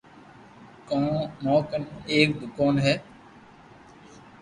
[1.43, 2.93] مون ڪني ايڪ دوڪون ھي